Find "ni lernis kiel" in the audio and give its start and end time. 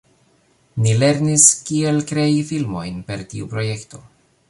0.85-2.01